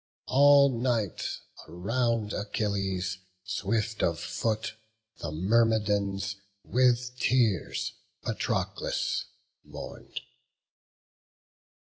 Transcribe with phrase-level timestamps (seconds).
[0.25, 1.27] All night
[1.67, 4.73] around Achilles swift of foot
[5.19, 7.93] The Myrmidons with tears
[8.23, 9.25] Patroclus
[9.63, 10.21] mourn'd.